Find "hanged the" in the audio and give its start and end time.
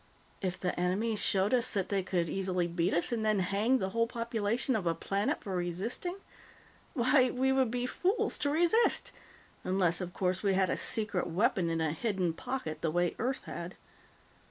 3.37-3.89